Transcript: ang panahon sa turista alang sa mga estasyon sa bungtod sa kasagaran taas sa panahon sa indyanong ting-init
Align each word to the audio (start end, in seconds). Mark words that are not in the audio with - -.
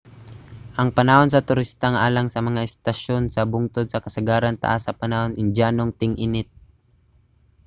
ang 0.81 0.89
panahon 0.97 1.29
sa 1.31 1.45
turista 1.49 1.87
alang 2.05 2.27
sa 2.31 2.41
mga 2.47 2.61
estasyon 2.69 3.23
sa 3.29 3.41
bungtod 3.51 3.85
sa 3.89 4.03
kasagaran 4.05 4.59
taas 4.63 4.81
sa 4.83 4.97
panahon 5.01 5.31
sa 5.33 5.41
indyanong 5.43 5.91
ting-init 5.99 6.49